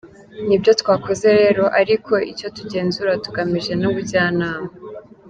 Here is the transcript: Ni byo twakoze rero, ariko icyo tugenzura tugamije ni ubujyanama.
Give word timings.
Ni 0.47 0.55
byo 0.61 0.71
twakoze 0.81 1.27
rero, 1.39 1.63
ariko 1.81 2.13
icyo 2.31 2.47
tugenzura 2.57 3.11
tugamije 3.23 3.71
ni 3.75 3.85
ubujyanama. 3.89 4.69